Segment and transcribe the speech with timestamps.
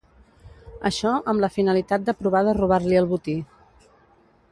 [0.89, 3.37] Això amb la finalitat de provar de robar-li el botí.